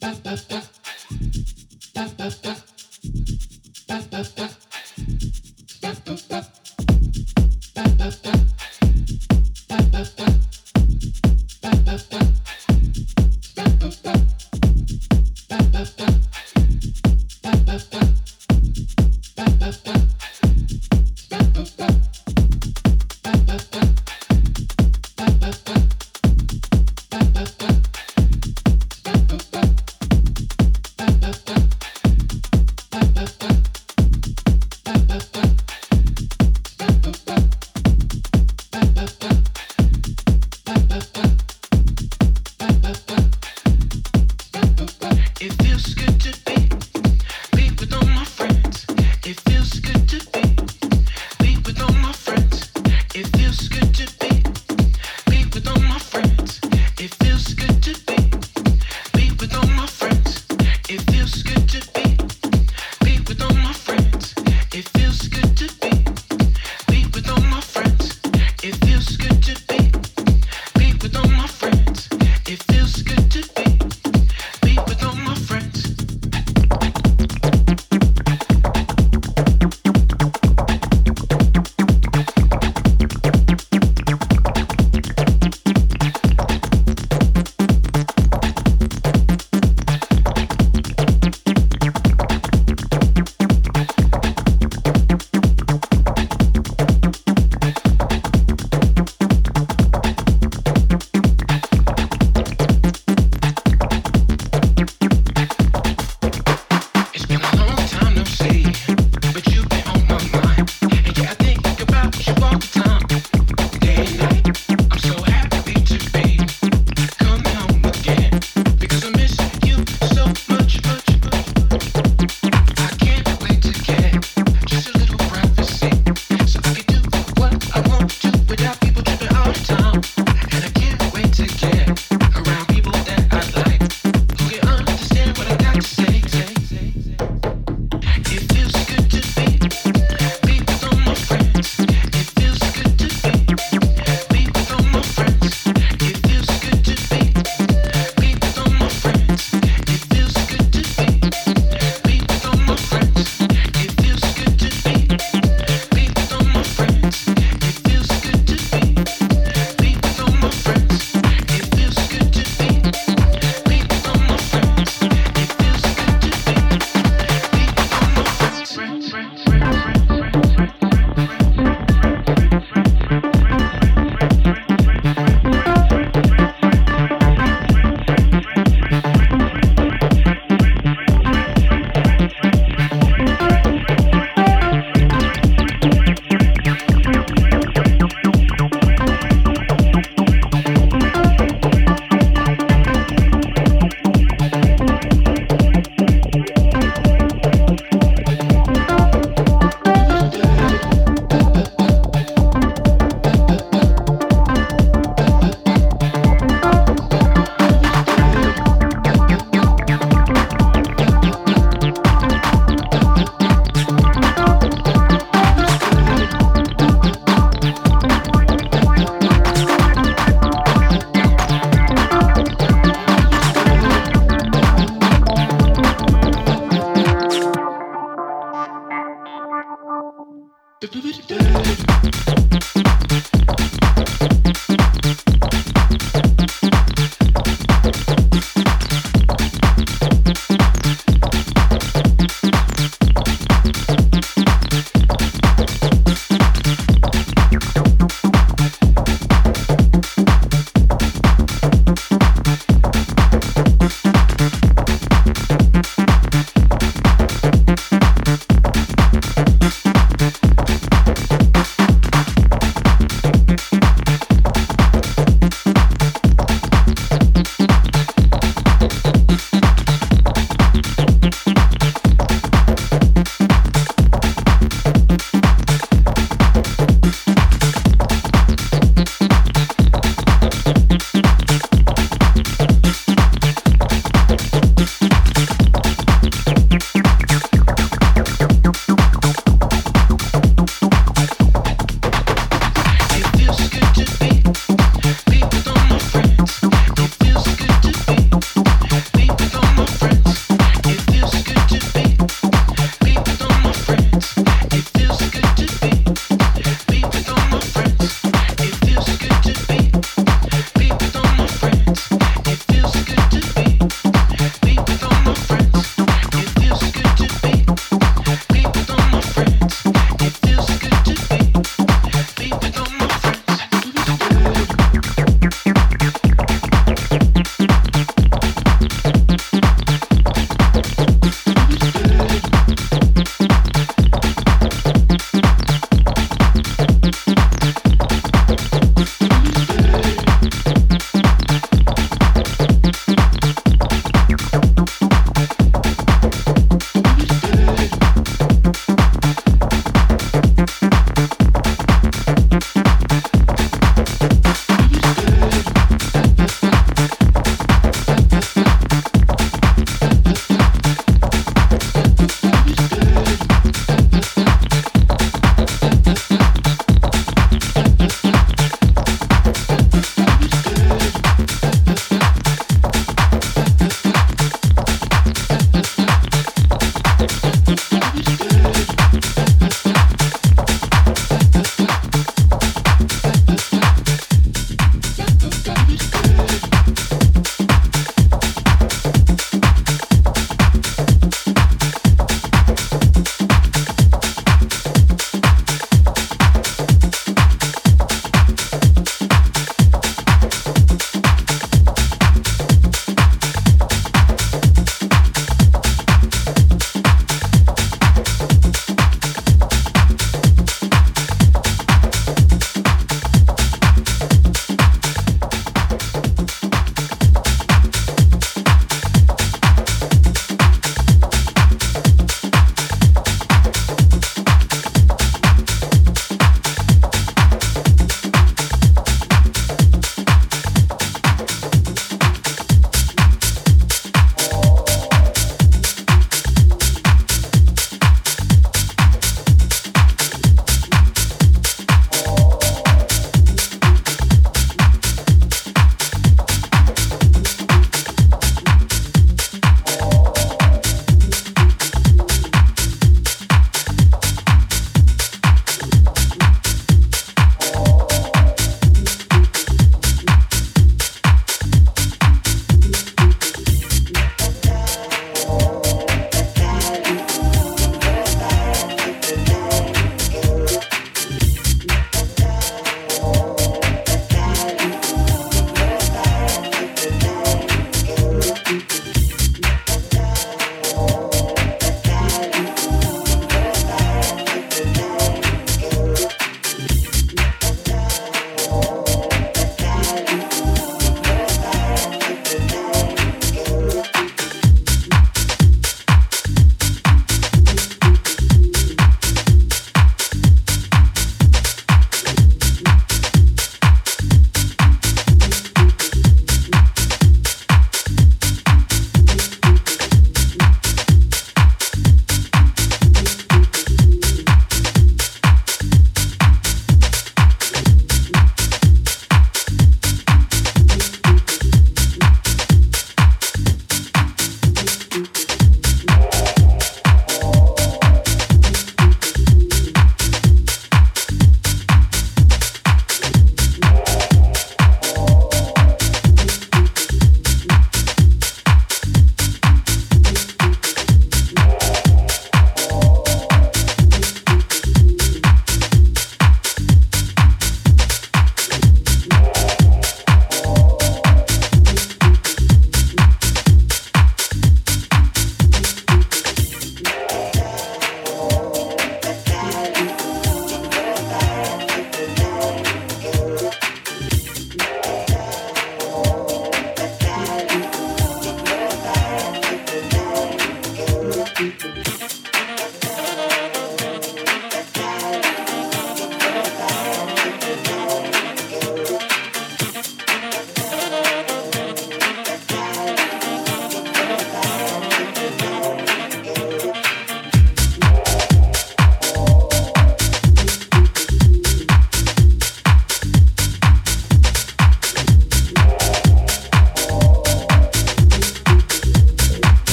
pa, 0.00 0.10
pa, 0.24 0.34
pa. 2.42 2.59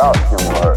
About 0.00 0.16
him 0.32 0.40
or 0.48 0.64
her. 0.64 0.76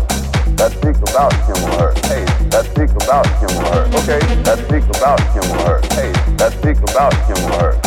Speak 0.84 1.00
about 1.08 1.34
him 1.48 1.56
or 1.64 1.72
her. 1.80 1.92
Hey, 2.12 2.26
let's 2.52 2.68
speak 2.68 2.92
about 2.92 3.26
him 3.40 3.56
or 3.56 3.64
her. 3.72 3.84
Okay. 4.04 4.20
Let's 4.44 4.62
speak 4.68 4.84
about 5.00 5.20
him 5.32 5.44
or 5.52 5.64
her. 5.64 5.80
Hey, 5.96 6.12
let's 6.36 6.56
speak 6.56 6.78
about 6.84 7.14
him 7.24 7.40
or 7.48 7.56
her. 7.56 7.80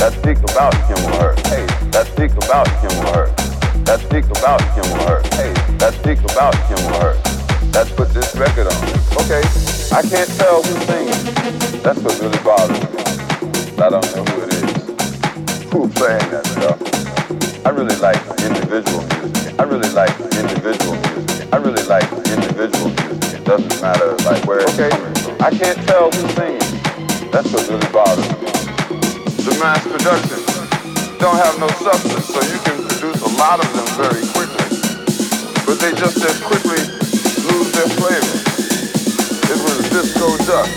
Let's 0.00 0.16
speak 0.16 0.38
about 0.38 0.74
him 0.90 0.98
or 1.06 1.14
her. 1.14 1.34
Hey, 1.46 1.66
let's 1.94 2.10
speak 2.10 2.32
about 2.42 2.66
him 2.82 2.90
or 3.06 3.14
her. 3.14 3.26
Let's 3.86 4.02
speak 4.02 4.24
about 4.34 4.62
him 4.74 4.86
or 4.90 5.02
her. 5.06 5.22
Hey, 5.38 5.54
let's 5.78 5.96
speak 5.96 6.18
about 6.26 6.56
him 6.66 6.80
or 6.90 6.98
her. 6.98 7.14
Let's 7.70 7.92
put 7.92 8.08
this 8.10 8.34
record 8.34 8.66
on. 8.66 8.82
Okay. 9.22 9.46
I 9.94 10.02
can't 10.02 10.30
tell 10.38 10.62
who's 10.62 10.82
singing. 10.90 11.82
That's 11.86 12.00
what 12.00 12.18
really 12.18 12.42
bothers 12.42 12.82
me. 12.82 12.88
I 13.78 13.90
don't 13.90 14.06
know 14.16 14.24
who 14.24 14.42
it 14.42 14.54
is. 14.58 15.70
Who's 15.70 15.94
playing 15.94 16.30
that 16.34 16.46
stuff? 16.46 17.09
I 17.64 17.70
really 17.70 17.96
like 17.96 18.16
individual 18.40 19.02
music. 19.20 19.54
I 19.60 19.64
really 19.64 19.90
like 19.90 20.18
individual 20.20 20.96
music. 20.96 21.52
I 21.52 21.56
really 21.58 21.82
like 21.84 22.08
individual 22.32 22.88
music. 22.88 23.34
It 23.40 23.44
doesn't 23.44 23.82
matter 23.82 24.16
like 24.24 24.44
where 24.46 24.62
Okay. 24.72 24.90
I 25.40 25.50
can't 25.50 25.76
tell 25.86 26.10
who's 26.10 26.34
singing. 26.34 26.58
That's 27.30 27.52
what 27.52 27.68
really 27.68 27.88
bothers 27.92 28.28
me. 28.40 28.48
The 29.44 29.56
mass 29.60 29.82
production 29.84 30.40
don't 31.18 31.36
have 31.36 31.58
no 31.60 31.68
substance, 31.84 32.26
so 32.32 32.40
you 32.48 32.58
can 32.64 32.80
produce 32.88 33.20
a 33.20 33.28
lot 33.36 33.60
of 33.60 33.68
them 33.76 33.86
very 34.00 34.24
quickly. 34.32 34.64
But 35.66 35.80
they 35.80 35.92
just 35.92 36.16
as 36.24 36.40
quickly 36.40 36.80
lose 37.44 37.72
their 37.76 37.88
flavor. 38.00 38.40
It 39.52 39.58
was 39.60 39.84
disco 39.90 40.36
duck. 40.48 40.68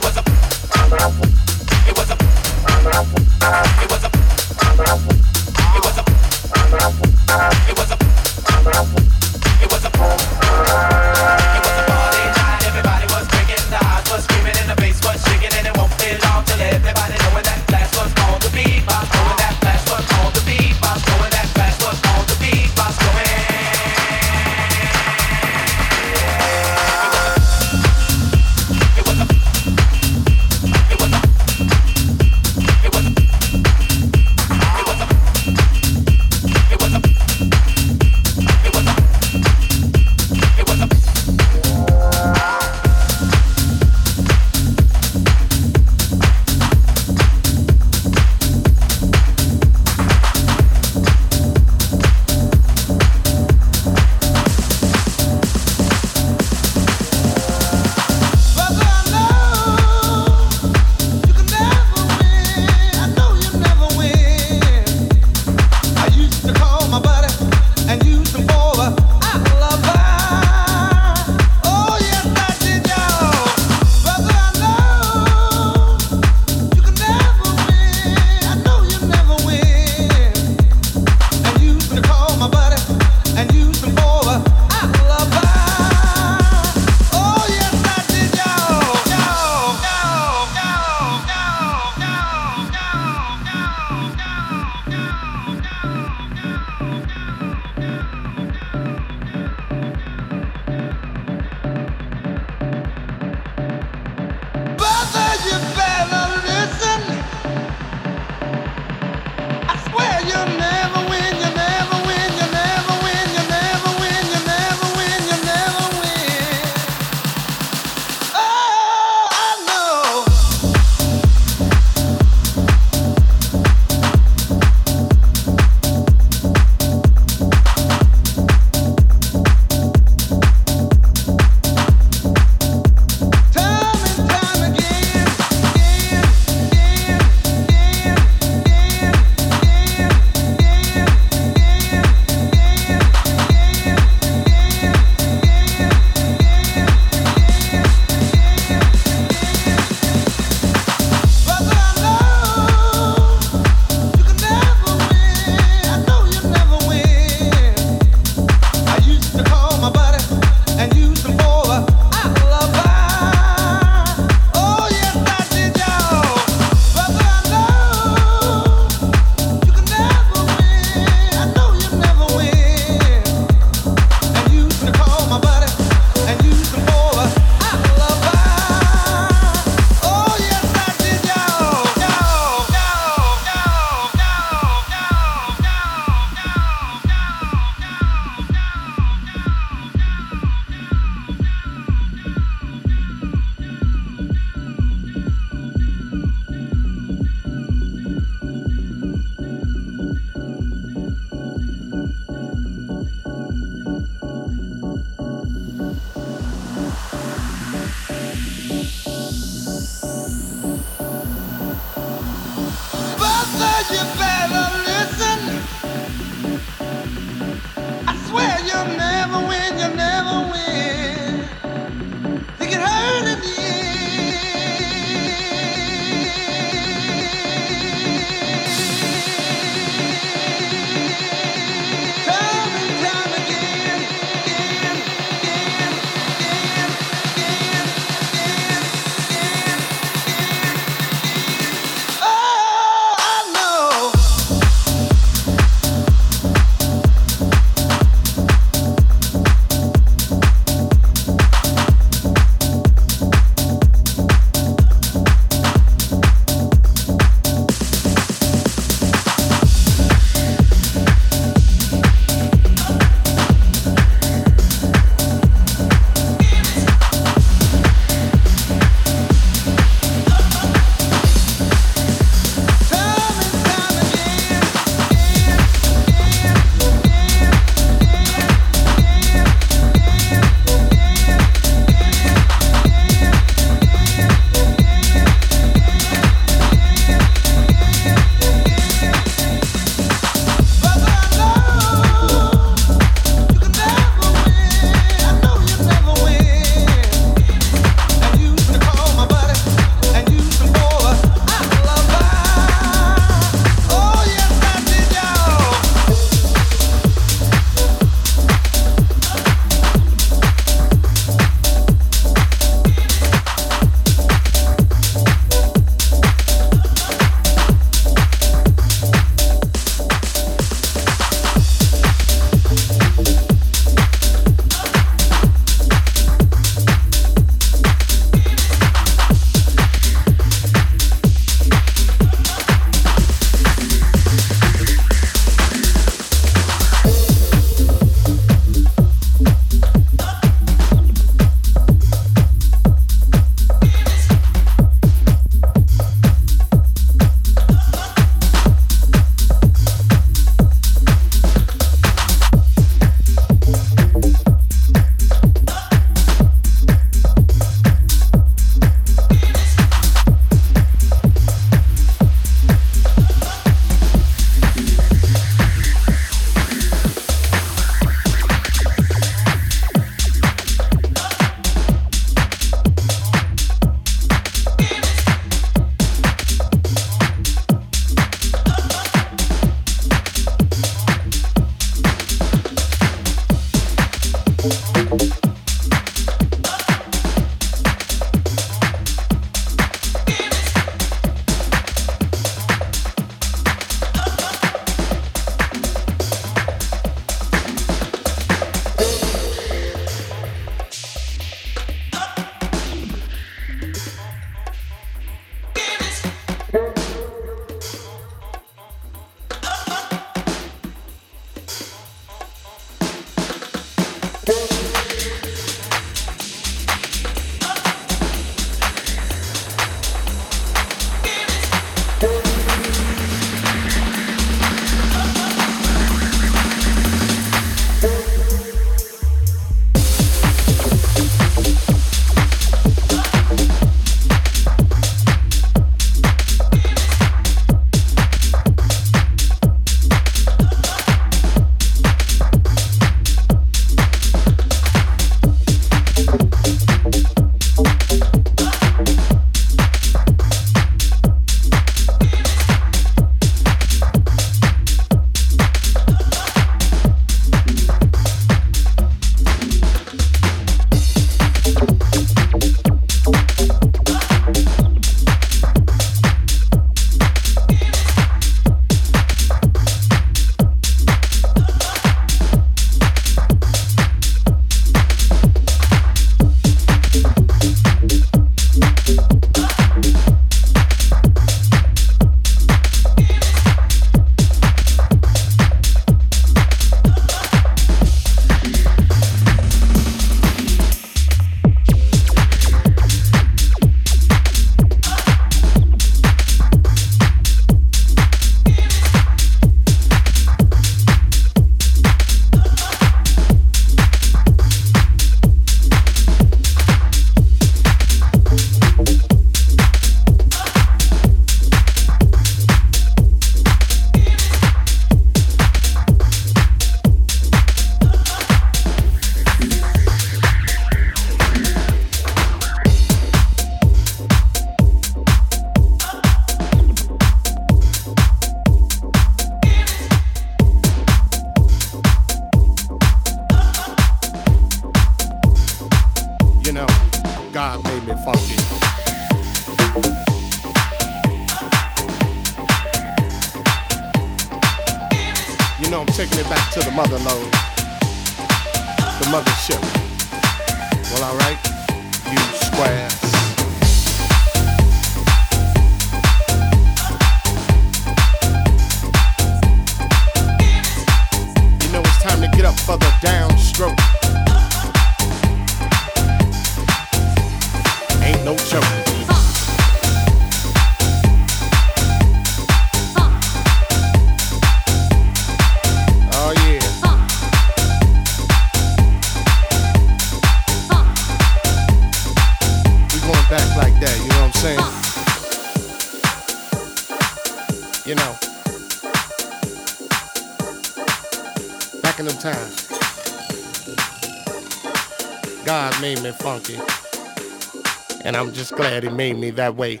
That 599.56 599.76
way. 599.76 600.00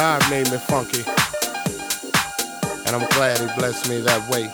God 0.00 0.30
made 0.30 0.50
me 0.50 0.56
funky. 0.56 1.04
And 2.86 2.96
I'm 2.96 3.06
glad 3.10 3.38
he 3.38 3.46
blessed 3.58 3.86
me 3.86 4.00
that 4.00 4.26
way. 4.30 4.44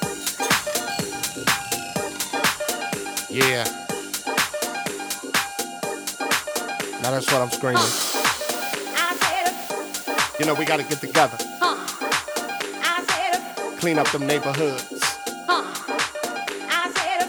Yeah. 3.30 3.62
Now 7.00 7.12
that's 7.12 7.30
what 7.30 7.42
I'm 7.42 7.50
screaming. 7.52 7.80
You 10.40 10.46
know, 10.46 10.54
we 10.54 10.64
gotta 10.64 10.82
get 10.82 10.98
together. 10.98 11.38
Clean 13.78 13.98
up 14.00 14.08
them 14.08 14.26
neighborhoods. 14.26 14.90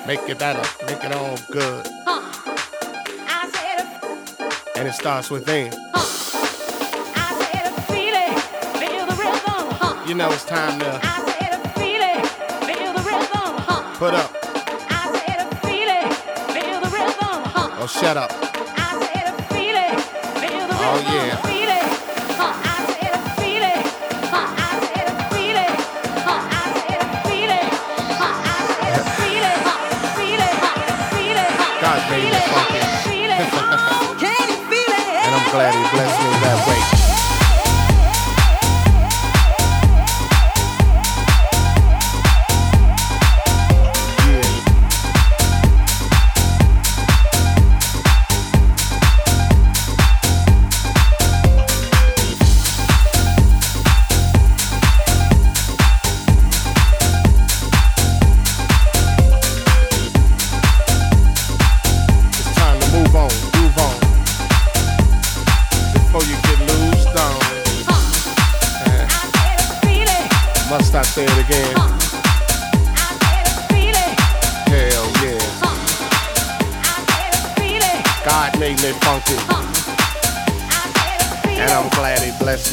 Make 0.07 0.27
it 0.27 0.39
better, 0.39 0.63
make 0.87 1.03
it 1.03 1.11
all 1.11 1.37
good. 1.51 1.87
And 4.75 4.87
it 4.87 4.93
starts 4.93 5.29
within. 5.29 5.71
Huh. 5.71 5.86
You 10.07 10.15
know 10.15 10.31
it's 10.31 10.45
time 10.45 10.79
to 10.79 10.85
feel 11.75 11.99
it, 11.99 12.25
feel 12.63 12.93
put 13.99 14.13
up. 14.13 14.31
Oh, 17.79 17.87
shut 17.89 18.15
up. 18.15 18.31
Oh, 20.79 20.99
yeah. 21.11 21.35
God 31.81 32.09
made 32.09 32.23
me 32.23 32.29
funky. 32.47 32.79
and 35.27 35.35
I'm 35.35 35.51
glad 35.51 35.75
he 35.75 35.83
blessed 35.91 36.19
me 36.23 36.31
that 36.43 36.56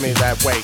me 0.05 0.13
that 0.13 0.45
way. 0.45 0.64